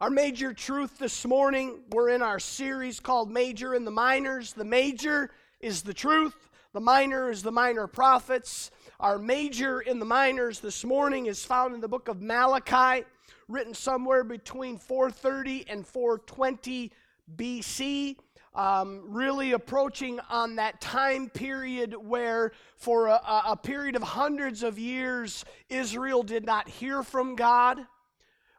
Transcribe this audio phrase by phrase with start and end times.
[0.00, 4.52] Our major truth this morning, we're in our series called Major and the Minors.
[4.52, 6.36] The major is the truth,
[6.72, 8.70] the minor is the minor prophets.
[9.00, 13.06] Our major in the minors this morning is found in the book of Malachi,
[13.48, 16.92] written somewhere between 430 and 420
[17.36, 18.18] BC.
[18.54, 24.78] Um, really approaching on that time period where, for a, a period of hundreds of
[24.78, 27.84] years, Israel did not hear from God.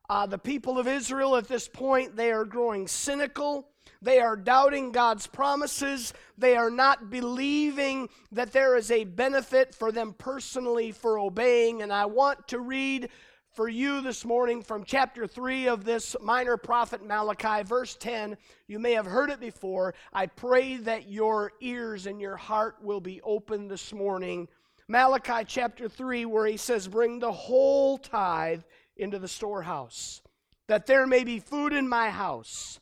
[0.10, 3.68] Uh, the people of Israel at this point, they are growing cynical.
[4.02, 6.14] They are doubting God's promises.
[6.38, 11.84] They are not believing that there is a benefit for them personally for obeying.
[11.84, 13.10] And I want to read
[13.54, 18.36] for you this morning from chapter 3 of this minor prophet Malachi, verse 10.
[18.68, 19.94] You may have heard it before.
[20.12, 24.48] I pray that your ears and your heart will be open this morning.
[24.88, 28.64] Malachi chapter 3, where he says, Bring the whole tithe
[29.00, 30.22] into the storehouse,
[30.68, 32.80] that there may be food in my house.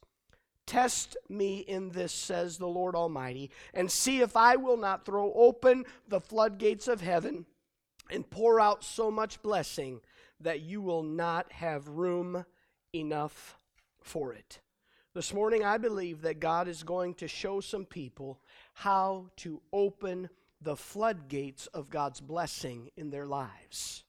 [0.65, 5.31] Test me in this, says the Lord Almighty, and see if I will not throw
[5.33, 7.45] open the floodgates of heaven
[8.11, 10.01] and pour out so much blessing
[10.41, 12.45] that you will not have room
[12.93, 13.57] enough
[14.01, 14.59] for it.
[15.13, 18.39] This morning, I believe that God is going to show some people
[18.73, 20.29] how to open
[20.61, 24.03] the floodgates of God's blessing in their lives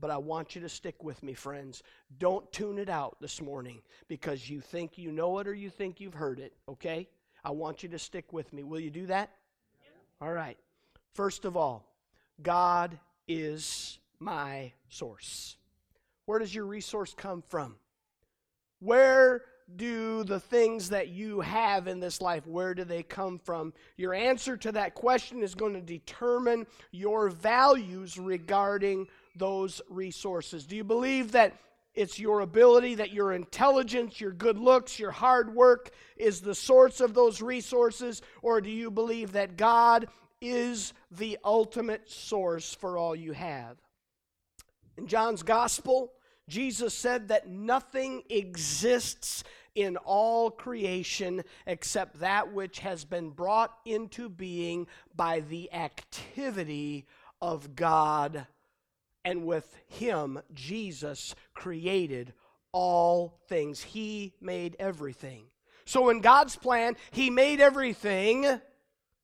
[0.00, 1.82] but I want you to stick with me, friends.
[2.18, 6.00] Don't tune it out this morning because you think you know it or you think
[6.00, 7.08] you've heard it, okay?
[7.44, 8.62] I want you to stick with me.
[8.62, 9.30] Will you do that?
[10.20, 10.58] All right.
[11.14, 11.86] First of all,
[12.42, 15.56] God is my source.
[16.26, 17.76] Where does your resource come from?
[18.80, 19.42] Where
[19.74, 24.14] do the things that you have in this life where do they come from your
[24.14, 29.08] answer to that question is going to determine your values regarding
[29.38, 30.66] those resources?
[30.66, 31.54] Do you believe that
[31.94, 37.00] it's your ability, that your intelligence, your good looks, your hard work is the source
[37.00, 38.20] of those resources?
[38.42, 40.08] Or do you believe that God
[40.40, 43.78] is the ultimate source for all you have?
[44.98, 46.12] In John's Gospel,
[46.48, 49.42] Jesus said that nothing exists
[49.74, 57.06] in all creation except that which has been brought into being by the activity
[57.40, 58.46] of God
[59.26, 62.32] and with him, Jesus created
[62.72, 63.82] all things.
[63.82, 65.46] He made everything.
[65.84, 68.60] So, in God's plan, He made everything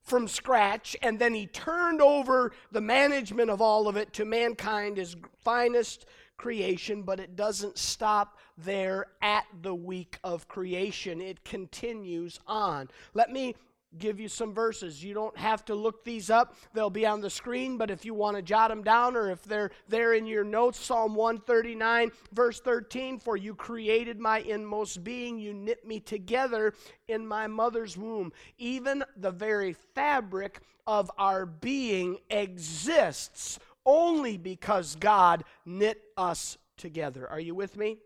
[0.03, 4.97] from scratch, and then He turned over the management of all of it to mankind,
[4.97, 11.21] His finest creation, but it doesn't stop there at the week of creation.
[11.21, 12.89] It continues on.
[13.15, 13.55] Let me
[13.99, 15.03] give you some verses.
[15.03, 18.15] You don't have to look these up, they'll be on the screen, but if you
[18.15, 22.61] want to jot them down or if they're there in your notes, Psalm 139, verse
[22.61, 26.75] 13 For you created my inmost being, you knit me together
[27.09, 28.33] in my mother's womb.
[28.59, 37.29] Even the very fabric of our being exists only because God knit us together.
[37.29, 37.99] Are you with me?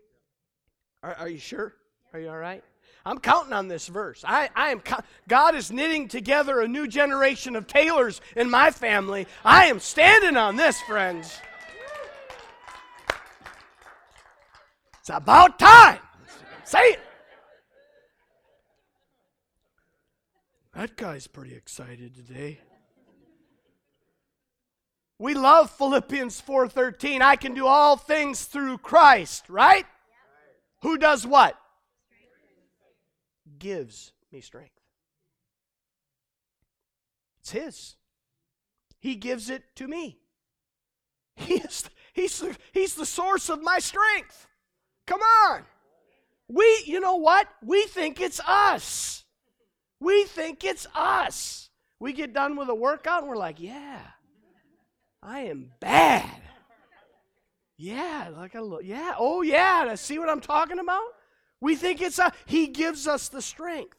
[1.03, 1.75] Are, are you sure?
[2.13, 2.63] Are you all right?
[3.07, 4.25] I'm counting on this verse.
[4.27, 4.81] I, I am
[5.29, 9.27] God is knitting together a new generation of tailors in my family.
[9.45, 11.39] I am standing on this, friends.
[14.99, 15.99] It's about time.
[16.65, 16.99] Say it.
[20.75, 22.59] That guy's pretty excited today.
[25.17, 27.21] We love Philippians 4:13.
[27.21, 29.85] I can do all things through Christ, right?
[30.81, 31.57] Who does what?
[33.59, 34.79] Gives me strength.
[37.41, 37.95] It's His.
[38.99, 40.19] He gives it to me.
[41.35, 44.47] He is, he's, he's the source of my strength.
[45.05, 45.63] Come on.
[46.49, 47.47] We, you know what?
[47.63, 49.23] We think it's us.
[49.99, 51.69] We think it's us.
[51.99, 54.01] We get done with a workout and we're like, yeah,
[55.21, 56.41] I am bad.
[57.77, 61.03] Yeah, like a little, yeah, oh yeah, see what I'm talking about?
[61.61, 63.97] We think it's a, He gives us the strength.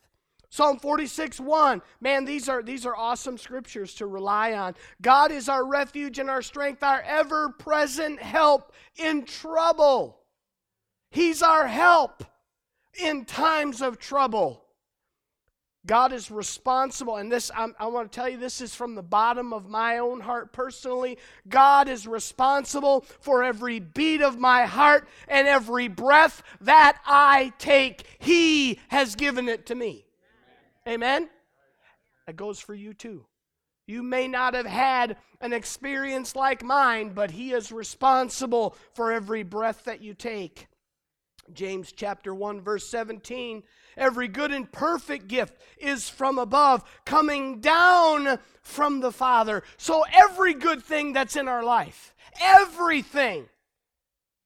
[0.51, 1.83] Psalm 46, 1.
[2.01, 4.75] Man, these are, these are awesome scriptures to rely on.
[5.03, 10.21] God is our refuge and our strength, our ever present help in trouble.
[11.11, 12.25] He's our help
[13.03, 14.65] in times of trouble.
[15.89, 19.03] God is responsible, and this, I'm, i want to tell you, this is from the
[19.03, 21.17] bottom of my own heart personally.
[21.49, 28.05] God is responsible for every beat of my heart and every breath that I take.
[28.19, 30.05] He has given it to me.
[30.87, 31.31] Amen?
[32.27, 33.25] That goes for you too.
[33.87, 39.43] You may not have had an experience like mine, but He is responsible for every
[39.43, 40.68] breath that you take.
[41.55, 43.63] James chapter 1 verse 17
[43.97, 49.63] every good and perfect gift is from above coming down from the father.
[49.77, 53.49] So every good thing that's in our life everything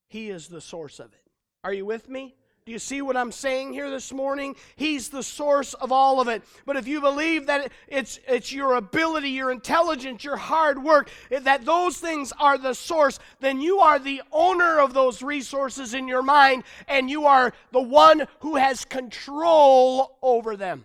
[0.09, 1.31] he is the source of it.
[1.65, 4.55] Are you with me do you see what I'm saying here this morning?
[4.76, 6.44] He's the source of all of it.
[6.64, 11.64] But if you believe that it's, it's your ability, your intelligence, your hard work, that
[11.64, 16.23] those things are the source, then you are the owner of those resources in your
[16.23, 20.85] mind, and you are the one who has control over them.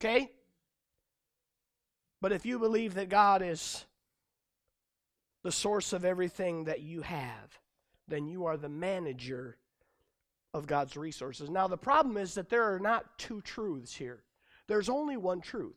[0.00, 0.28] Okay?
[2.20, 3.84] But if you believe that God is
[5.44, 7.60] the source of everything that you have,
[8.08, 9.56] then you are the manager
[10.54, 11.48] of God's resources.
[11.48, 14.22] Now, the problem is that there are not two truths here,
[14.68, 15.76] there's only one truth.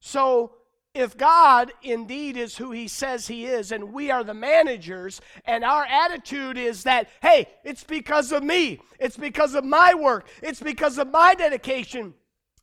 [0.00, 0.52] So,
[0.94, 5.62] if God indeed is who He says He is, and we are the managers, and
[5.62, 10.60] our attitude is that, hey, it's because of me, it's because of my work, it's
[10.60, 12.14] because of my dedication,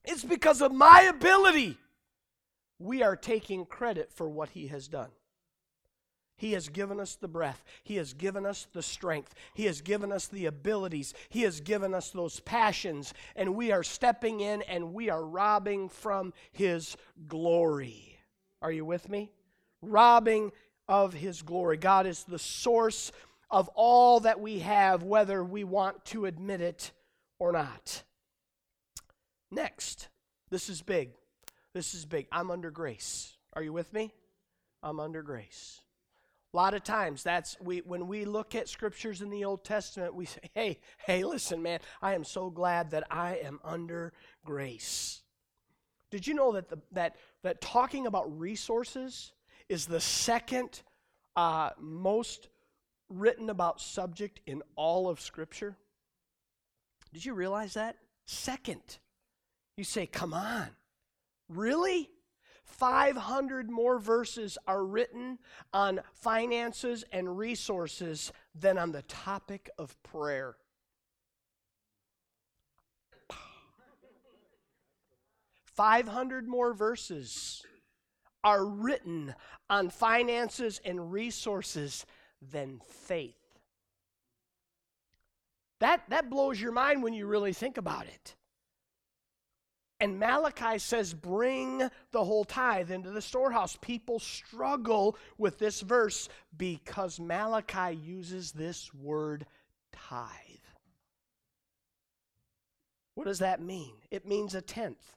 [0.03, 1.77] it's because of my ability,
[2.80, 5.09] we are taking credit for what He has done.
[6.44, 7.63] He has given us the breath.
[7.86, 9.34] He has given us the strength.
[9.54, 11.13] He has given us the abilities.
[11.30, 13.13] He has given us those passions.
[13.38, 16.98] And we are stepping in and we are robbing from His
[17.30, 18.19] glory.
[18.62, 19.31] Are you with me?
[19.81, 20.51] Robbing
[20.86, 21.78] of His glory.
[21.78, 23.13] God is the source
[23.50, 26.92] of all that we have, whether we want to admit it
[27.40, 28.04] or not.
[29.50, 30.10] Next,
[30.50, 31.12] this is big.
[31.74, 32.28] This is big.
[32.34, 33.38] I'm under grace.
[33.54, 34.12] Are you with me?
[34.84, 35.80] I'm under grace.
[36.53, 40.13] A lot of times that's we when we look at scriptures in the Old Testament,
[40.13, 44.13] we say, "Hey, hey, listen, man, I am so glad that I am under
[44.45, 45.23] grace."
[46.11, 49.31] Did you know that the, that that talking about resources
[49.67, 50.83] is the second
[51.35, 52.50] uh, most
[53.09, 55.75] written about subject in all of Scripture?
[57.13, 57.97] Did you realize that?
[58.27, 58.99] Second.
[59.75, 60.69] You say, "Come on,
[61.49, 62.11] really?"
[62.63, 65.39] 500 more verses are written
[65.74, 70.56] on finances and resources than on the topic of prayer.
[75.75, 77.65] Five hundred more verses
[78.44, 79.33] are written
[79.69, 82.06] on finances and resources
[82.51, 83.36] than faith.
[85.80, 88.36] That, that blows your mind when you really think about it.
[90.03, 93.77] And Malachi says, Bring the whole tithe into the storehouse.
[93.79, 96.27] People struggle with this verse
[96.57, 99.45] because Malachi uses this word
[99.94, 100.27] tithe.
[103.15, 103.94] What does that mean?
[104.11, 105.15] It means a tenth.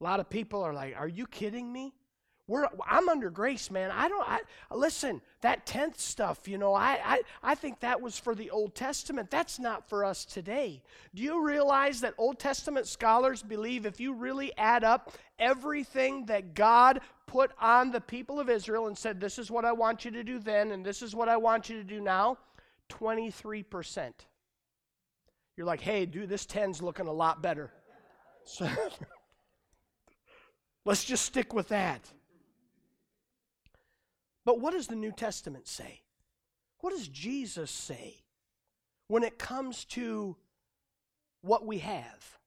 [0.00, 1.92] A lot of people are like, Are you kidding me?
[2.50, 3.92] We're, I'm under grace, man.
[3.92, 4.28] I don't.
[4.28, 4.40] I,
[4.74, 5.22] listen.
[5.40, 9.30] That tenth stuff, you know, I, I I think that was for the Old Testament.
[9.30, 10.82] That's not for us today.
[11.14, 16.54] Do you realize that Old Testament scholars believe if you really add up everything that
[16.54, 20.10] God put on the people of Israel and said, "This is what I want you
[20.10, 22.36] to do then, and this is what I want you to do now,"
[22.88, 24.26] twenty-three percent.
[25.56, 27.70] You're like, "Hey, dude, this ten's looking a lot better."
[28.44, 28.68] So
[30.84, 32.00] let's just stick with that.
[34.44, 36.00] But what does the New Testament say?
[36.80, 38.22] What does Jesus say
[39.08, 40.36] when it comes to
[41.42, 42.38] what we have?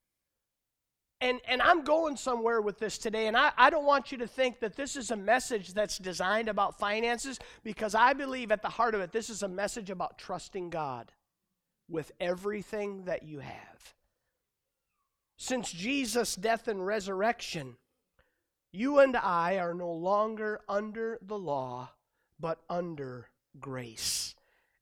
[1.22, 4.28] And, and I'm going somewhere with this today, and I, I don't want you to
[4.28, 8.68] think that this is a message that's designed about finances, because I believe at the
[8.68, 11.14] heart of it, this is a message about trusting God
[11.88, 13.94] with everything that you have.
[15.38, 17.78] Since Jesus' death and resurrection,
[18.74, 21.92] you and I are no longer under the law,
[22.40, 24.36] but under grace.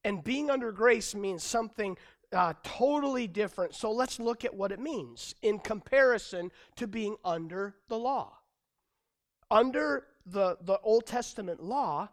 [0.03, 1.97] And being under grace means something
[2.31, 3.75] uh, totally different.
[3.75, 8.37] So let's look at what it means in comparison to being under the law.
[9.51, 12.07] Under the, the Old Testament law,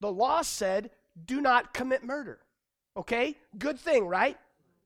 [0.00, 0.90] the law said,
[1.26, 2.40] do not commit murder.
[2.96, 3.36] Okay?
[3.58, 4.38] Good thing, right?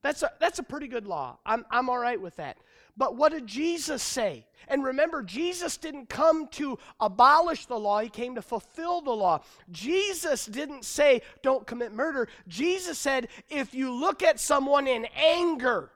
[0.02, 1.38] That's a, that's a pretty good law.
[1.46, 2.58] I'm, I'm all right with that.
[2.96, 4.45] But what did Jesus say?
[4.68, 9.42] And remember, Jesus didn't come to abolish the law, he came to fulfill the law.
[9.70, 12.28] Jesus didn't say, don't commit murder.
[12.48, 15.90] Jesus said, if you look at someone in anger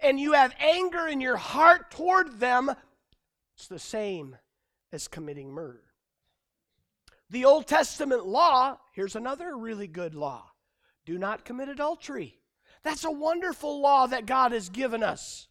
[0.00, 2.70] and you have anger in your heart toward them,
[3.54, 4.36] it's the same
[4.92, 5.82] as committing murder.
[7.30, 10.50] The Old Testament law, here's another really good law
[11.06, 12.36] do not commit adultery.
[12.82, 15.48] That's a wonderful law that God has given us.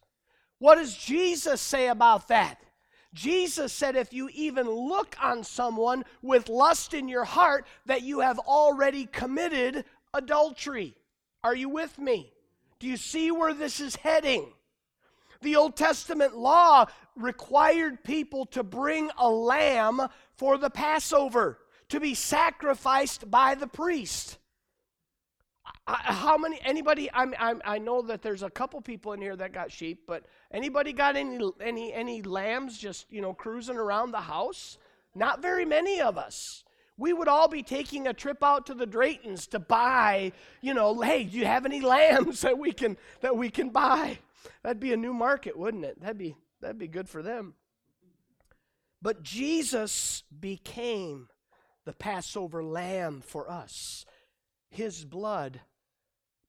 [0.58, 2.58] What does Jesus say about that?
[3.12, 8.20] Jesus said, if you even look on someone with lust in your heart, that you
[8.20, 10.94] have already committed adultery.
[11.42, 12.32] Are you with me?
[12.78, 14.52] Do you see where this is heading?
[15.40, 21.58] The Old Testament law required people to bring a lamb for the Passover
[21.88, 24.38] to be sacrificed by the priest.
[25.86, 29.52] How many anybody I'm, I'm, i know that there's a couple people in here that
[29.52, 34.20] got sheep but anybody got any any any lambs just you know cruising around the
[34.20, 34.78] house?
[35.14, 36.62] Not very many of us.
[36.98, 41.00] We would all be taking a trip out to the draytons to buy you know
[41.00, 44.18] hey do you have any lambs that we can that we can buy?
[44.62, 46.00] That'd be a new market wouldn't it?
[46.00, 47.54] That'd be that'd be good for them.
[49.00, 51.28] But jesus became
[51.84, 54.04] the Passover lamb for us.
[54.68, 55.60] His blood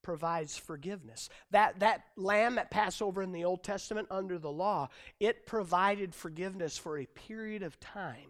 [0.08, 1.28] provides forgiveness.
[1.52, 4.88] That, that lamb that Passover in the Old Testament under the law,
[5.20, 8.30] it provided forgiveness for a period of time.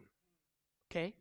[0.90, 1.14] Okay?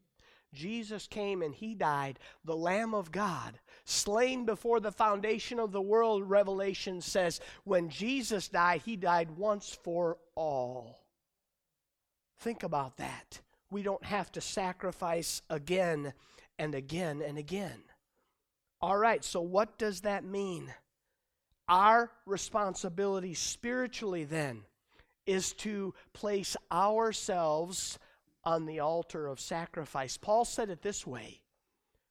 [0.54, 5.82] Jesus came and he died, the Lamb of God, slain before the foundation of the
[5.82, 7.38] world, Revelation says.
[7.64, 11.04] When Jesus died, he died once for all.
[12.38, 16.14] Think about that we don't have to sacrifice again
[16.58, 17.82] and again and again.
[18.80, 20.73] All right, so what does that mean?
[21.68, 24.62] Our responsibility spiritually then
[25.26, 27.99] is to place ourselves
[28.45, 30.16] on the altar of sacrifice.
[30.16, 31.40] Paul said it this way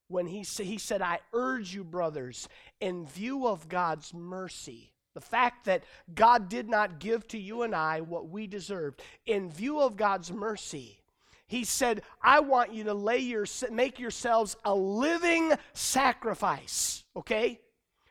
[0.07, 2.47] when he, he said, I urge you, brothers,
[2.79, 7.73] in view of God's mercy, the fact that God did not give to you and
[7.73, 10.99] I what we deserved, in view of God's mercy,
[11.47, 17.03] he said, I want you to lay your, make yourselves a living sacrifice.
[17.15, 17.59] Okay?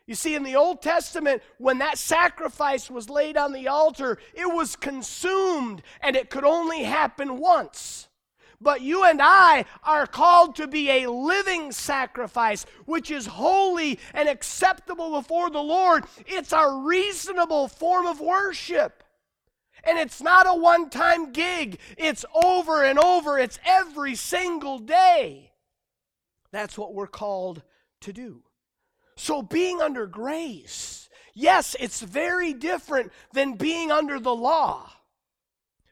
[0.07, 4.53] You see, in the Old Testament, when that sacrifice was laid on the altar, it
[4.53, 8.09] was consumed and it could only happen once.
[8.61, 14.29] But you and I are called to be a living sacrifice, which is holy and
[14.29, 16.05] acceptable before the Lord.
[16.27, 19.04] It's our reasonable form of worship.
[19.87, 25.53] And it's not a one time gig, it's over and over, it's every single day.
[26.53, 27.63] That's what we're called
[28.03, 28.43] to do.
[29.17, 34.91] So, being under grace, yes, it's very different than being under the law.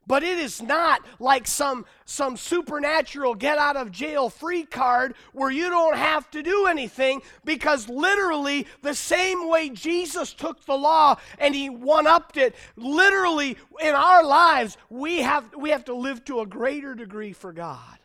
[0.06, 5.50] But it is not like some, some supernatural get out of jail free card where
[5.50, 11.16] you don't have to do anything because literally the same way Jesus took the law
[11.38, 16.24] and he one upped it, literally in our lives, we have, we have to live
[16.24, 17.98] to a greater degree for God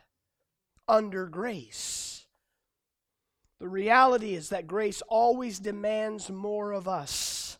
[0.88, 2.25] under grace.
[3.60, 7.58] The reality is that grace always demands more of us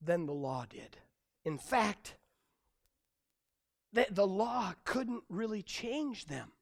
[0.00, 0.96] than the law did.
[1.44, 2.14] In fact,
[3.96, 6.52] the, the law couldn't really change them.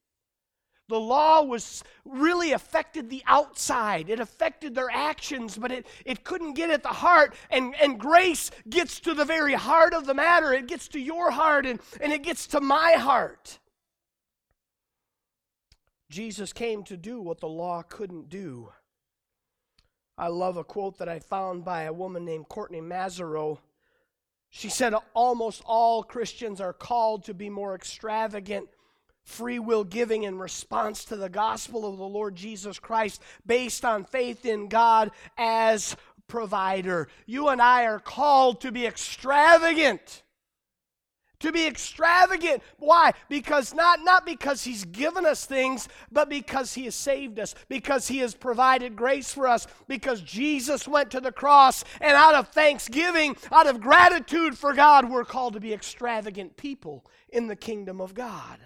[0.89, 4.09] The law was really affected the outside.
[4.09, 7.35] It affected their actions, but it, it couldn't get at the heart.
[7.51, 10.53] And, and grace gets to the very heart of the matter.
[10.53, 13.59] It gets to your heart and, and it gets to my heart.
[16.11, 18.71] Jesus came to do what the law couldn't do.
[20.17, 23.59] I love a quote that I found by a woman named Courtney Mazerow.
[24.57, 28.69] She said almost all Christians are called to be more extravagant,
[29.25, 34.05] free will giving in response to the gospel of the Lord Jesus Christ based on
[34.05, 35.97] faith in God as
[36.29, 37.09] provider.
[37.27, 40.23] You and I are called to be extravagant
[41.45, 42.63] to be extravagant.
[42.79, 43.13] Why?
[43.29, 48.09] Because not, not because he's given us things, but because he has saved us, because
[48.09, 52.49] he has provided grace for us, because Jesus went to the cross, and out of
[52.49, 58.01] thanksgiving, out of gratitude for God, we're called to be extravagant people in the kingdom
[58.01, 58.59] of God.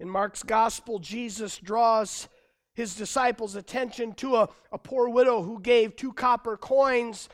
[0.00, 2.28] In Mark's gospel, Jesus draws
[2.74, 7.28] his disciples' attention to a, a poor widow who gave two copper coins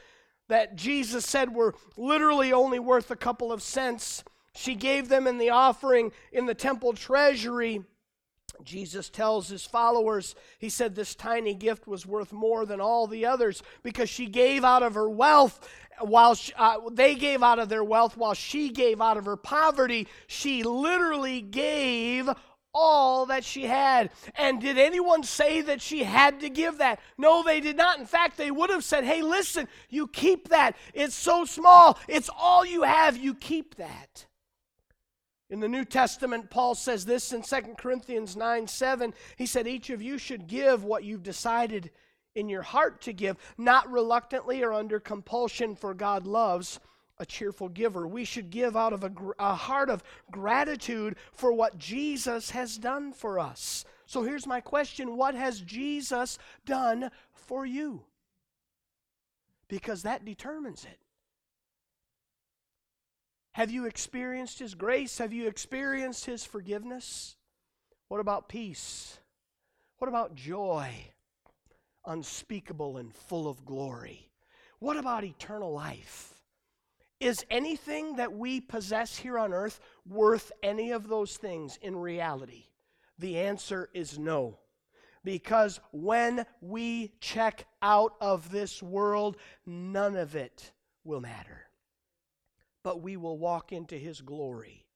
[0.48, 4.24] that Jesus said were literally only worth a couple of cents.
[4.54, 7.84] She gave them in the offering in the temple treasury.
[8.64, 13.24] Jesus tells his followers, he said this tiny gift was worth more than all the
[13.24, 15.68] others because she gave out of her wealth
[16.00, 19.36] while she, uh, they gave out of their wealth while she gave out of her
[19.36, 20.08] poverty.
[20.26, 22.28] She literally gave
[22.74, 24.10] all that she had.
[24.34, 27.00] And did anyone say that she had to give that?
[27.16, 27.98] No, they did not.
[27.98, 30.76] In fact, they would have said, hey, listen, you keep that.
[30.94, 33.16] It's so small, it's all you have.
[33.16, 34.26] You keep that.
[35.50, 39.14] In the New Testament, Paul says this in 2 Corinthians 9 7.
[39.36, 41.90] He said, Each of you should give what you've decided
[42.34, 46.78] in your heart to give, not reluctantly or under compulsion, for God loves
[47.20, 48.06] a cheerful giver.
[48.06, 53.12] We should give out of a, a, heart of gratitude for what Jesus has done
[53.12, 53.84] for us.
[54.06, 58.04] So here's my question What has Jesus done for you?
[59.68, 60.98] because that determines it.
[63.52, 65.18] Have you experienced His grace?
[65.18, 67.36] Have you experienced His forgiveness?
[68.08, 69.18] What about peace?
[69.98, 70.90] What about joy?
[72.06, 74.30] Unspeakable and full of glory.
[74.78, 76.34] What about eternal life?
[77.20, 82.66] Is anything that we possess here on earth worth any of those things in reality?
[83.18, 84.58] The answer is no.
[85.24, 90.72] Because when we check out of this world, none of it
[91.02, 91.66] will matter.
[92.84, 94.86] But we will walk into His glory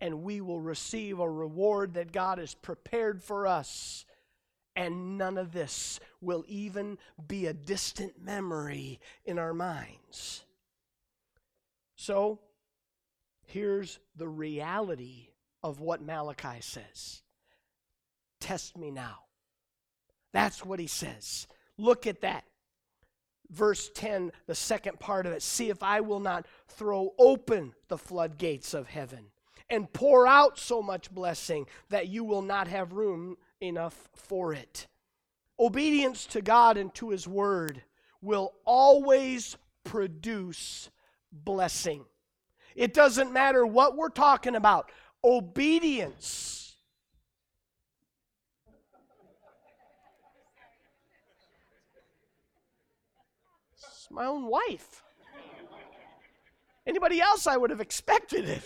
[0.00, 4.06] and we will receive a reward that God has prepared for us.
[4.76, 6.96] And none of this will even
[7.28, 10.44] be a distant memory in our minds.
[12.00, 12.40] So,
[13.44, 15.28] here's the reality
[15.62, 17.20] of what Malachi says
[18.40, 19.18] Test me now.
[20.32, 21.46] That's what he says.
[21.76, 22.44] Look at that.
[23.50, 25.42] Verse 10, the second part of it.
[25.42, 29.26] See if I will not throw open the floodgates of heaven
[29.68, 34.86] and pour out so much blessing that you will not have room enough for it.
[35.58, 37.82] Obedience to God and to His Word
[38.22, 40.88] will always produce
[41.32, 42.04] blessing.
[42.74, 44.90] It doesn't matter what we're talking about,
[45.24, 46.76] obedience.
[54.10, 55.04] My own wife.
[56.84, 58.62] Anybody else, I would have expected it.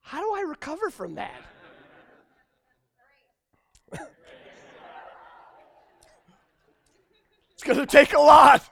[0.00, 1.42] How do I recover from that?
[7.66, 8.68] Going to take a lot.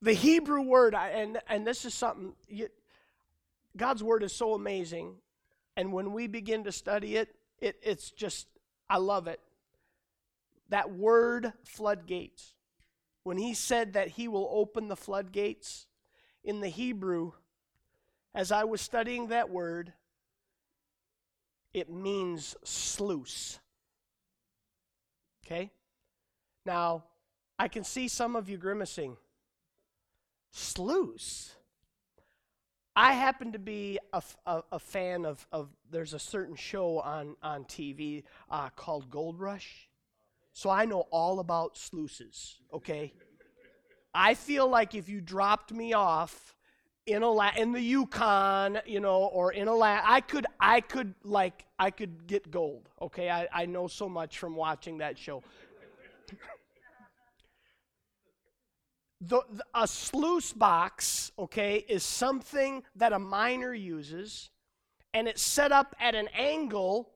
[0.00, 2.68] the Hebrew word, and, and this is something, you,
[3.76, 5.16] God's word is so amazing.
[5.76, 8.46] And when we begin to study it, it, it's just,
[8.88, 9.40] I love it.
[10.68, 12.54] That word, floodgates,
[13.24, 15.86] when he said that he will open the floodgates,
[16.44, 17.32] in the Hebrew,
[18.34, 19.92] as I was studying that word,
[21.72, 23.58] it means sluice.
[25.44, 25.70] Okay?
[26.64, 27.04] Now,
[27.58, 29.16] I can see some of you grimacing.
[30.50, 31.54] Sluice?
[32.94, 37.36] I happen to be a, a, a fan of, of, there's a certain show on,
[37.42, 39.88] on TV uh, called Gold Rush.
[40.52, 43.14] So I know all about sluices, okay?
[44.14, 46.54] I feel like if you dropped me off
[47.06, 51.14] in a in the Yukon, you know, or in a la- I could I could
[51.24, 52.88] like I could get gold.
[53.00, 55.42] Okay, I, I know so much from watching that show.
[59.20, 64.50] the, the, a sluice box, okay, is something that a miner uses,
[65.12, 67.11] and it's set up at an angle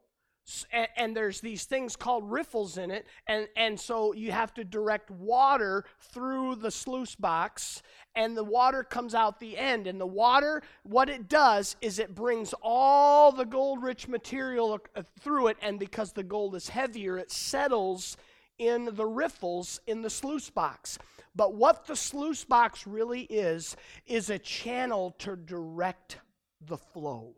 [0.72, 4.64] and, and, there's these things called riffles in it and, and so you have to
[4.64, 7.82] direct water through the sluice box
[8.14, 12.14] and the water comes out the end and the water what it does is it
[12.14, 17.16] brings all the gold rich material uh, through it and because the gold is heavier
[17.16, 18.16] it settles
[18.58, 20.98] in the riffles in the sluice box.
[21.34, 26.18] But what the sluice box really is is a channel to direct
[26.60, 27.34] the flow.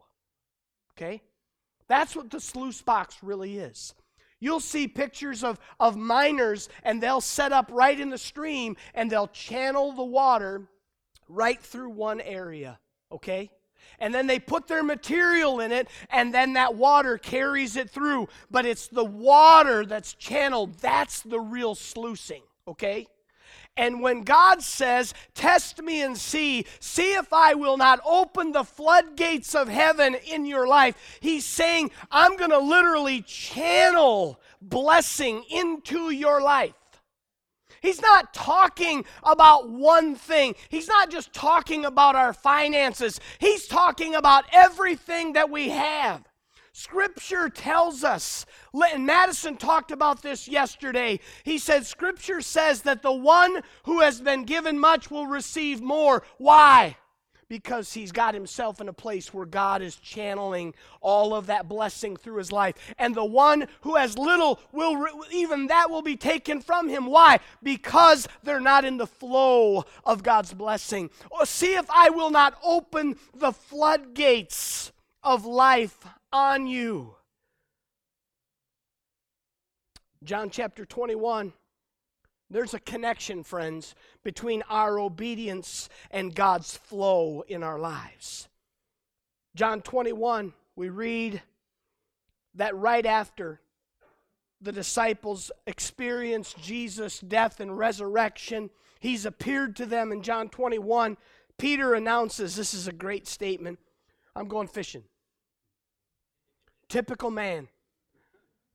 [0.97, 1.23] Okay
[1.89, 3.95] that's what the sluice box really is.
[4.41, 9.11] You'll see pictures of, of miners, and they'll set up right in the stream and
[9.11, 10.69] they'll channel the water
[11.29, 12.79] right through one area,
[13.11, 13.51] okay?
[13.99, 18.29] And then they put their material in it, and then that water carries it through.
[18.51, 23.07] But it's the water that's channeled, that's the real sluicing, okay?
[23.79, 28.65] And when God says, Test me and see, see if I will not open the
[28.65, 36.11] floodgates of heaven in your life, He's saying, I'm going to literally channel blessing into
[36.11, 36.75] your life.
[37.81, 40.57] He's not talking about one thing.
[40.69, 43.21] He's not just talking about our finances.
[43.39, 46.28] He's talking about everything that we have.
[46.79, 51.19] Scripture tells us, and Madison talked about this yesterday.
[51.43, 56.23] He said, Scripture says that the one who has been given much will receive more.
[56.37, 56.97] Why?
[57.49, 62.17] Because he's got himself in a place where God is channeling all of that blessing
[62.17, 62.77] through his life.
[62.97, 67.07] And the one who has little will, even that will be taken from him.
[67.07, 67.41] Why?
[67.61, 71.11] Because they're not in the flow of God's blessing.
[71.33, 75.99] Or see if I will not open the floodgates of life
[76.33, 77.15] on you.
[80.25, 81.53] John chapter 21.
[82.51, 88.49] There's a connection, friends, between our obedience and God's flow in our lives.
[89.55, 91.43] John 21, we read
[92.55, 93.61] that right after
[94.61, 101.17] the disciples experienced Jesus' death and resurrection, he's appeared to them in John 21.
[101.59, 103.79] Peter announces this is a great statement
[104.39, 105.03] I'm going fishing.
[106.89, 107.67] Typical man.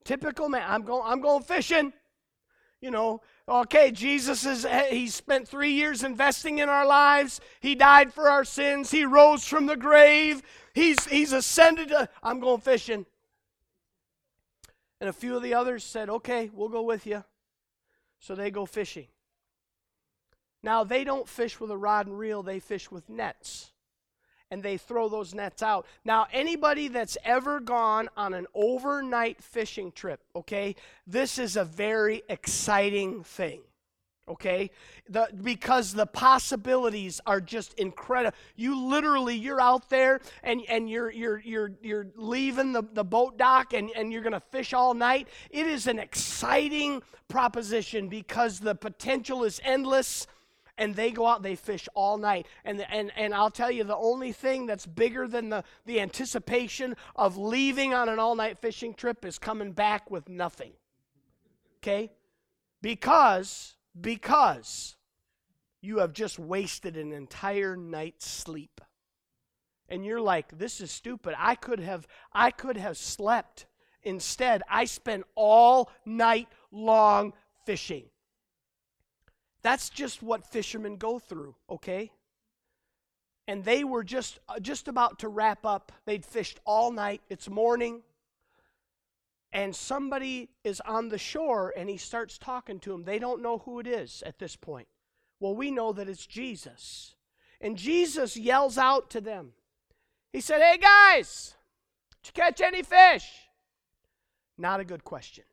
[0.03, 0.65] Typical man.
[0.67, 1.93] I'm going, I'm going fishing.
[2.81, 7.39] You know, okay, Jesus is, he spent three years investing in our lives.
[7.61, 8.91] He died for our sins.
[8.91, 10.41] He rose from the grave.
[10.73, 11.87] He's, he's ascended.
[11.89, 13.05] To, I'm going fishing.
[14.99, 17.23] And a few of the others said, okay, we'll go with you.
[18.19, 19.07] So they go fishing.
[20.61, 23.72] Now, they don't fish with a rod and reel, they fish with nets
[24.53, 25.87] and they throw those nets out.
[26.05, 30.75] Now, anybody that's ever gone on an overnight fishing trip, okay,
[31.07, 33.61] this is a very exciting thing.
[34.29, 34.69] Okay?
[35.09, 38.37] The, because the possibilities are just incredible.
[38.55, 43.37] You literally you're out there and, and you're you're you're you're leaving the, the boat
[43.37, 45.27] dock and, and you're gonna fish all night.
[45.49, 50.25] It is an exciting proposition because the potential is endless
[50.77, 52.47] and they go out they fish all night.
[52.65, 56.95] And, and, and i'll tell you the only thing that's bigger than the, the anticipation
[57.15, 60.73] of leaving on an all-night fishing trip is coming back with nothing.
[61.77, 62.11] Okay?
[62.81, 64.95] Because because
[65.81, 68.81] you have just wasted an entire night's sleep.
[69.89, 71.35] And you're like this is stupid.
[71.37, 73.67] I could have i could have slept.
[74.01, 77.33] Instead i spent all night long
[77.65, 78.05] fishing
[79.63, 82.11] that's just what fishermen go through, okay?
[83.47, 85.91] And they were just uh, just about to wrap up.
[86.05, 87.21] They'd fished all night.
[87.29, 88.01] It's morning.
[89.51, 93.03] And somebody is on the shore and he starts talking to them.
[93.03, 94.87] They don't know who it is at this point.
[95.39, 97.15] Well, we know that it's Jesus.
[97.61, 99.53] And Jesus yells out to them.
[100.31, 101.53] He said, Hey guys,
[102.23, 103.29] did you catch any fish?
[104.57, 105.43] Not a good question.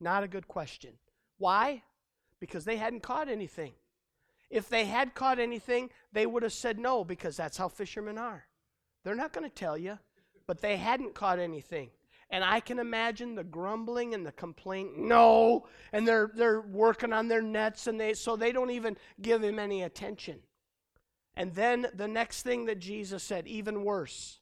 [0.00, 0.92] Not a good question.
[1.38, 1.82] Why?
[2.40, 3.72] Because they hadn't caught anything.
[4.48, 8.46] If they had caught anything, they would have said no because that's how fishermen are.
[9.04, 9.98] They're not going to tell you,
[10.46, 11.90] but they hadn't caught anything.
[12.30, 17.26] And I can imagine the grumbling and the complaint, no, and they're they're working on
[17.26, 20.38] their nets and they so they don't even give him any attention.
[21.34, 24.40] And then the next thing that Jesus said, even worse.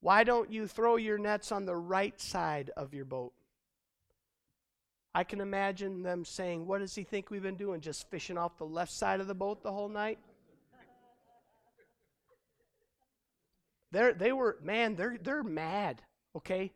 [0.00, 3.32] Why don't you throw your nets on the right side of your boat?
[5.16, 7.80] I can imagine them saying, What does he think we've been doing?
[7.80, 10.18] Just fishing off the left side of the boat the whole night?
[13.92, 16.02] They're, they were, man, they're, they're mad,
[16.36, 16.70] okay?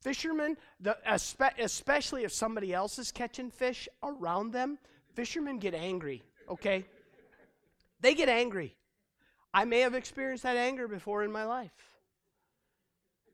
[0.00, 4.76] Fishermen, the, especially if somebody else is catching fish around them,
[5.12, 6.84] fishermen get angry, okay?
[8.00, 8.74] They get angry.
[9.52, 11.93] I may have experienced that anger before in my life.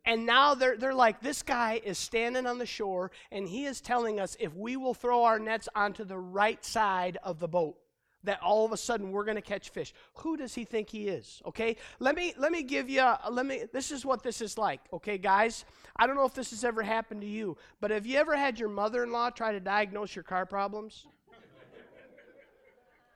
[0.05, 3.81] And now they're, they're like, this guy is standing on the shore and he is
[3.81, 7.77] telling us if we will throw our nets onto the right side of the boat,
[8.25, 9.93] that all of a sudden we're going to catch fish.
[10.15, 11.43] Who does he think he is?
[11.47, 11.77] Okay?
[11.99, 14.81] Let me let me give you let me this is what this is like.
[14.93, 15.65] Okay, guys?
[15.97, 18.59] I don't know if this has ever happened to you, but have you ever had
[18.59, 21.07] your mother-in-law try to diagnose your car problems?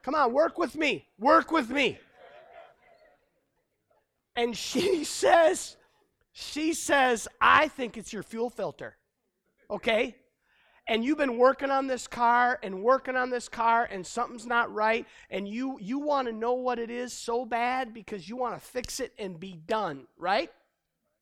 [0.03, 1.07] Come on, work with me.
[1.17, 1.97] Work with me.
[4.35, 5.77] And she says,
[6.37, 8.97] she says, I think it's your fuel filter.
[9.71, 10.17] Okay?
[10.85, 14.71] And you've been working on this car and working on this car and something's not
[14.71, 18.53] right and you you want to know what it is so bad because you want
[18.53, 20.51] to fix it and be done, right?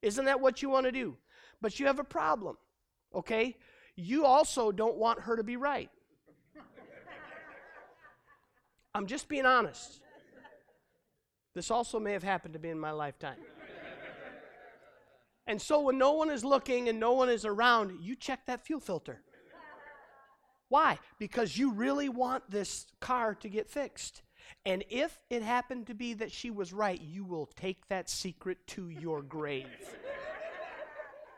[0.02, 1.16] Isn't that what you want to do?
[1.62, 2.58] But you have a problem.
[3.14, 3.56] Okay?
[3.96, 5.92] You also don't want her to be right.
[8.96, 10.02] I'm just being honest.
[11.54, 13.38] This also may have happened to me in my lifetime.
[15.46, 18.66] And so when no one is looking and no one is around, you check that
[18.66, 19.22] fuel filter.
[20.70, 20.98] Why?
[21.20, 24.24] Because you really want this car to get fixed.
[24.66, 28.58] And if it happened to be that she was right, you will take that secret
[28.68, 29.68] to your grave.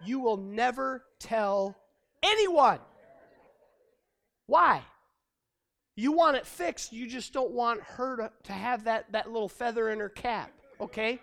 [0.04, 1.76] you will never tell
[2.24, 2.80] anyone.
[4.46, 4.84] Why?
[5.96, 9.50] You want it fixed, you just don't want her to, to have that, that little
[9.50, 11.20] feather in her cap, okay?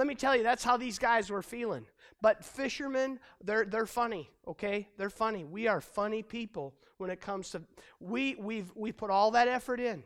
[0.00, 1.84] Let me tell you, that's how these guys were feeling.
[2.22, 4.88] But fishermen, they're, they're funny, okay?
[4.96, 5.44] They're funny.
[5.44, 7.60] We are funny people when it comes to,
[8.00, 10.02] we, we've, we put all that effort in,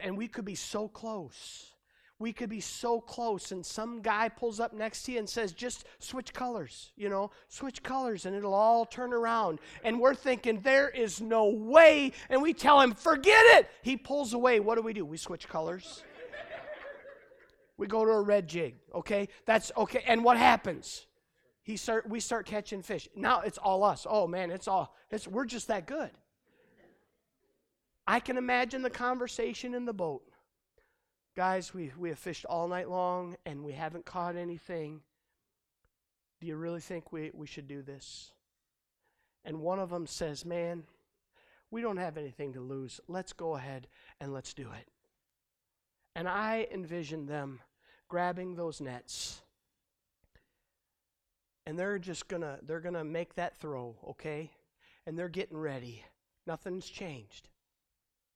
[0.00, 1.72] and we could be so close.
[2.20, 5.52] We could be so close, and some guy pulls up next to you and says,
[5.52, 9.58] just switch colors, you know, switch colors, and it'll all turn around.
[9.82, 12.12] And we're thinking, there is no way.
[12.28, 13.68] And we tell him, forget it.
[13.82, 14.60] He pulls away.
[14.60, 15.04] What do we do?
[15.04, 16.04] We switch colors.
[17.78, 19.28] We go to a red jig, okay?
[19.46, 20.02] That's okay.
[20.06, 21.06] And what happens?
[21.68, 23.10] he start, we start catching fish.
[23.14, 24.06] Now it's all us.
[24.08, 26.10] Oh man, it's all, it's, we're just that good.
[28.06, 30.22] I can imagine the conversation in the boat.
[31.36, 35.02] Guys, we, we have fished all night long and we haven't caught anything.
[36.40, 38.32] Do you really think we, we should do this?
[39.44, 40.84] And one of them says, Man,
[41.70, 42.98] we don't have anything to lose.
[43.08, 43.88] Let's go ahead
[44.22, 44.88] and let's do it.
[46.16, 47.60] And I envision them
[48.08, 49.42] grabbing those nets.
[51.66, 54.50] And they're just gonna they're gonna make that throw okay?
[55.06, 56.02] And they're getting ready.
[56.46, 57.48] Nothing's changed.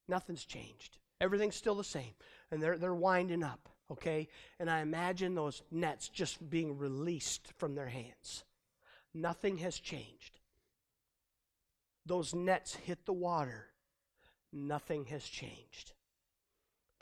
[0.09, 0.99] Nothing's changed.
[1.21, 2.13] Everything's still the same.
[2.51, 4.29] And they're they're winding up okay?
[4.59, 8.45] And i imagine those nets just being released from their hands.
[9.15, 10.41] Nothing has changed.
[12.05, 13.67] Those nets hit the water.
[14.53, 15.93] Nothing has changed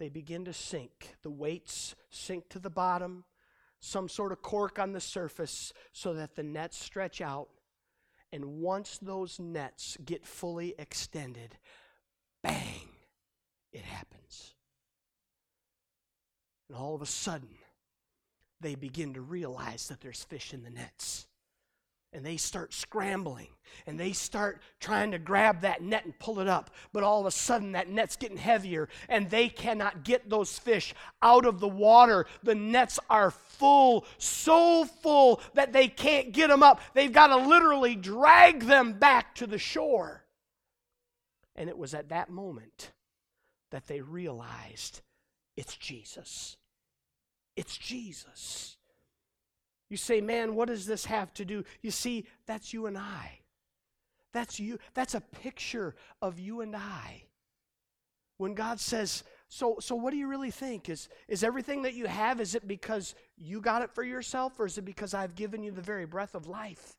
[0.01, 3.25] they begin to sink the weights sink to the bottom
[3.81, 7.49] some sort of cork on the surface so that the nets stretch out.
[8.33, 11.57] And once those nets get fully extended,
[12.43, 12.89] bang,
[13.73, 14.55] it happens.
[16.69, 17.57] And all of a sudden,
[18.61, 21.27] they begin to realize that there's fish in the nets
[22.13, 23.49] and they start scrambling
[23.87, 26.71] and they start trying to grab that net and pull it up.
[26.93, 30.95] But all of a sudden, that net's getting heavier and they cannot get those fish
[31.23, 32.27] out of the water.
[32.43, 36.81] The nets are full, so full that they can't get them up.
[36.95, 40.25] They've got to literally drag them back to the shore.
[41.55, 42.93] And it was at that moment
[43.71, 45.03] that they realized
[45.57, 46.57] it's Jesus.
[47.57, 48.77] It's Jesus.
[49.91, 51.65] You say, man, what does this have to do?
[51.83, 53.41] You see, that's you and I.
[54.33, 54.79] That's you.
[54.95, 57.25] That's a picture of you and I.
[58.39, 60.89] When God says, so, so what do you really think?
[60.89, 64.67] Is, is everything that you have, is it because you got it for yourself, or
[64.67, 66.95] is it because I've given you the very breath of life?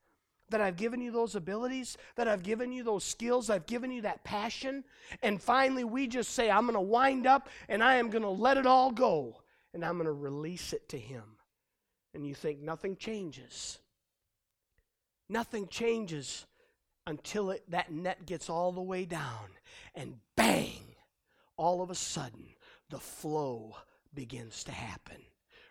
[0.49, 4.01] That I've given you those abilities, that I've given you those skills, I've given you
[4.01, 4.83] that passion.
[5.23, 8.29] And finally, we just say, I'm going to wind up and I am going to
[8.29, 9.41] let it all go
[9.73, 11.23] and I'm going to release it to Him
[12.13, 13.79] and you think nothing changes.
[15.29, 16.45] Nothing changes
[17.07, 19.49] until it, that net gets all the way down,
[19.95, 20.95] and bang,
[21.57, 22.45] all of a sudden,
[22.89, 23.75] the flow
[24.13, 25.17] begins to happen.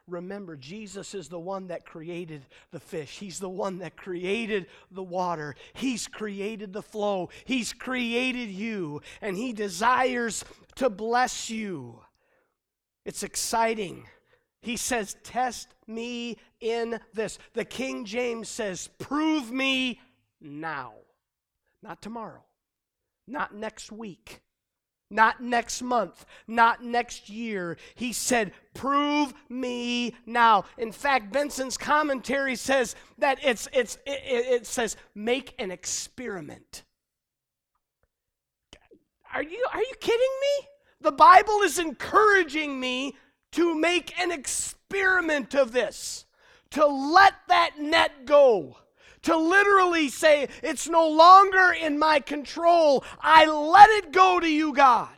[0.07, 3.19] Remember, Jesus is the one that created the fish.
[3.19, 5.55] He's the one that created the water.
[5.73, 7.31] He's created the flow.
[7.45, 10.45] He's created you, and He desires
[10.77, 12.01] to bless you.
[13.05, 14.05] It's exciting.
[14.63, 17.39] He says, Test me in this.
[17.55, 20.01] The King James says, Prove me
[20.41, 20.93] now.
[21.83, 22.45] Not tomorrow,
[23.27, 24.43] not next week,
[25.11, 27.79] not next month, not next year.
[27.95, 30.65] He said, Prove me now.
[30.77, 36.83] In fact, Benson's commentary says that it's, it's, it, it says, Make an experiment.
[39.33, 40.69] Are you, are you kidding me?
[41.01, 43.15] The Bible is encouraging me
[43.53, 46.27] to make an experiment of this,
[46.71, 48.77] to let that net go,
[49.23, 53.05] to literally say, It's no longer in my control.
[53.21, 55.09] I let it go to you, God.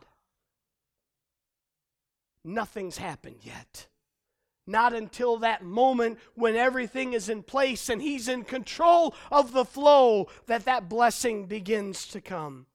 [2.43, 3.87] Nothing's happened yet.
[4.65, 9.65] Not until that moment when everything is in place and He's in control of the
[9.65, 12.65] flow that that blessing begins to come.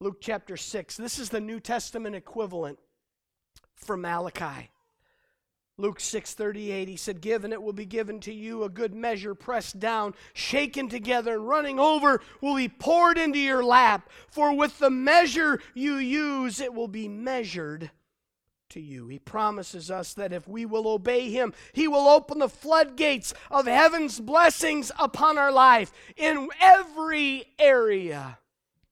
[0.00, 0.96] Luke chapter 6.
[0.96, 2.78] This is the New Testament equivalent
[3.82, 4.70] from Malachi.
[5.78, 9.80] Luke 6:38 he said given it will be given to you a good measure pressed
[9.80, 14.90] down shaken together and running over will be poured into your lap for with the
[14.90, 17.90] measure you use it will be measured
[18.72, 19.08] to you.
[19.08, 23.66] He promises us that if we will obey him, he will open the floodgates of
[23.66, 28.38] heaven's blessings upon our life in every area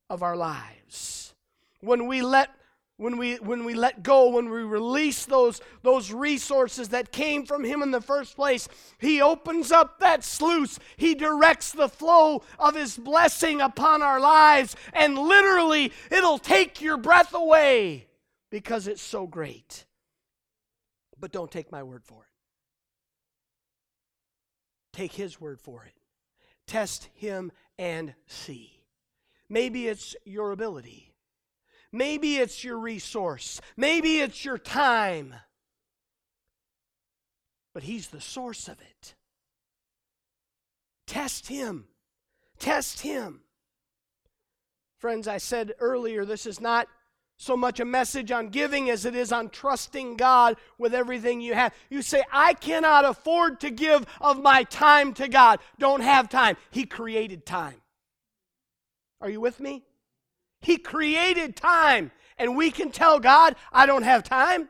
[0.08, 1.34] of our lives.
[1.80, 2.50] When we let
[3.00, 7.64] when we when we let go when we release those those resources that came from
[7.64, 10.78] him in the first place he opens up that sluice.
[10.96, 14.76] He directs the flow of his blessing upon our lives.
[14.92, 18.06] And literally it'll take your breath away
[18.50, 19.86] because it's so great.
[21.18, 22.28] But don't take my word for it.
[24.92, 25.94] Take his word for it.
[26.66, 28.84] Test him and see.
[29.48, 31.09] Maybe it's your ability
[31.92, 33.60] Maybe it's your resource.
[33.76, 35.34] Maybe it's your time.
[37.74, 39.14] But He's the source of it.
[41.06, 41.86] Test Him.
[42.58, 43.40] Test Him.
[44.98, 46.86] Friends, I said earlier, this is not
[47.40, 51.54] so much a message on giving as it is on trusting God with everything you
[51.54, 51.74] have.
[51.88, 55.58] You say, I cannot afford to give of my time to God.
[55.78, 56.58] Don't have time.
[56.70, 57.80] He created time.
[59.22, 59.84] Are you with me?
[60.60, 62.10] He created time.
[62.38, 64.68] And we can tell God, I don't have time.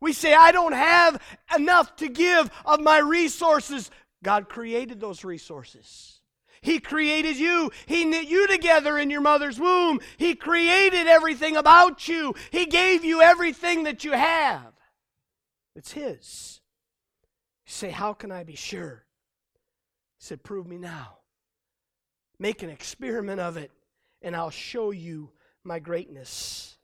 [0.00, 1.20] We say, I don't have
[1.54, 3.90] enough to give of my resources.
[4.22, 6.20] God created those resources.
[6.64, 7.70] He created you.
[7.84, 10.00] He knit you together in your mother's womb.
[10.16, 12.34] He created everything about you.
[12.50, 14.72] He gave you everything that you have.
[15.76, 16.60] It's His.
[17.66, 19.04] You say, How can I be sure?
[20.18, 21.18] He said, Prove me now.
[22.38, 23.70] Make an experiment of it,
[24.24, 25.30] and I'll show you
[25.62, 26.78] my greatness.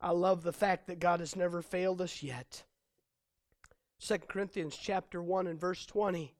[0.00, 2.64] I love the fact that God has never failed us yet.
[4.00, 6.34] 2 Corinthians chapter 1 and verse 20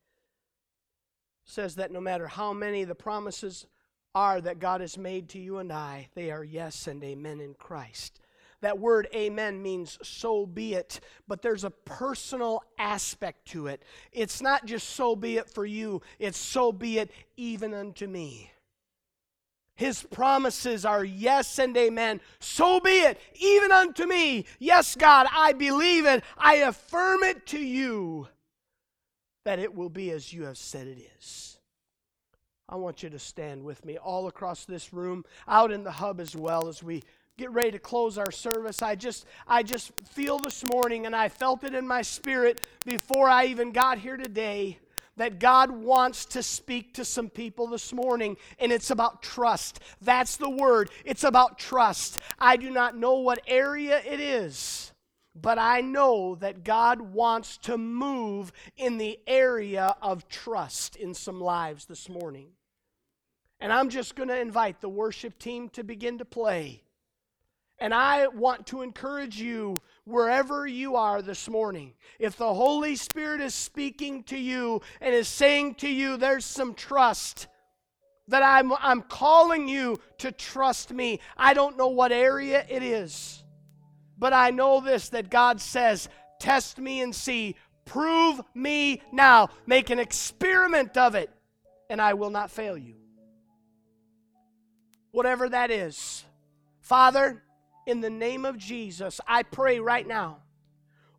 [1.44, 3.66] says that no matter how many the promises
[4.16, 7.54] are that God has made to you and I, they are yes and amen in
[7.54, 8.20] Christ.
[8.62, 13.82] That word amen means so be it, but there's a personal aspect to it.
[14.12, 18.51] It's not just so be it for you, it's so be it even unto me.
[19.82, 22.20] His promises are yes and amen.
[22.38, 24.44] So be it, even unto me.
[24.60, 26.22] Yes, God, I believe it.
[26.38, 28.28] I affirm it to you
[29.44, 31.58] that it will be as you have said it is.
[32.68, 36.20] I want you to stand with me all across this room, out in the hub
[36.20, 37.02] as well as we
[37.36, 38.82] get ready to close our service.
[38.82, 43.28] I just I just feel this morning and I felt it in my spirit before
[43.28, 44.78] I even got here today
[45.16, 49.80] that God wants to speak to some people this morning, and it's about trust.
[50.00, 50.90] That's the word.
[51.04, 52.18] It's about trust.
[52.38, 54.92] I do not know what area it is.
[55.34, 61.40] But I know that God wants to move in the area of trust in some
[61.40, 62.48] lives this morning.
[63.58, 66.82] And I'm just going to invite the worship team to begin to play.
[67.82, 71.94] And I want to encourage you wherever you are this morning.
[72.20, 76.74] If the Holy Spirit is speaking to you and is saying to you, there's some
[76.74, 77.48] trust,
[78.28, 81.18] that I'm, I'm calling you to trust me.
[81.36, 83.42] I don't know what area it is.
[84.16, 89.90] But I know this that God says, Test me and see, prove me now, make
[89.90, 91.30] an experiment of it,
[91.90, 92.94] and I will not fail you.
[95.10, 96.24] Whatever that is.
[96.80, 97.42] Father,
[97.86, 100.38] in the name of Jesus, I pray right now.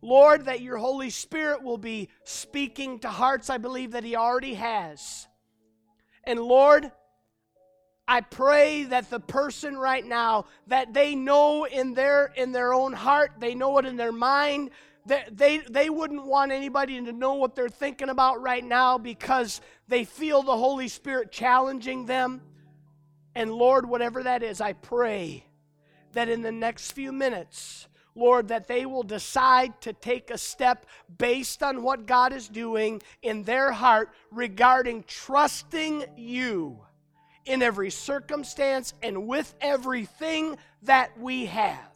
[0.04, 3.48] Lord, that your Holy Spirit will be speaking to hearts.
[3.48, 5.26] I believe that He already has.
[6.24, 6.92] And Lord,
[8.06, 12.92] I pray that the person right now that they know in their in their own
[12.92, 14.70] heart, they know it in their mind,
[15.06, 19.62] that they they wouldn't want anybody to know what they're thinking about right now because
[19.88, 22.42] they feel the Holy Spirit challenging them.
[23.34, 25.46] And Lord, whatever that is, I pray
[26.14, 30.86] that in the next few minutes, Lord, that they will decide to take a step
[31.18, 36.78] based on what God is doing in their heart regarding trusting you
[37.44, 41.93] in every circumstance and with everything that we have.